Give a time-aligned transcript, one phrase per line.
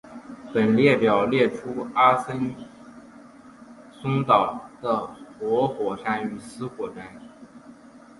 [0.51, 2.55] 本列表列出阿森
[3.91, 5.05] 松岛的
[5.37, 7.21] 活火山与死火山。